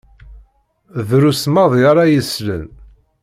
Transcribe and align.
Drus 1.07 1.43
maḍi 1.53 1.81
ara 1.91 2.03
yeslen. 2.13 2.65